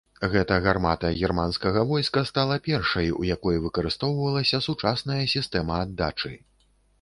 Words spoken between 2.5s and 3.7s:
першай, у якой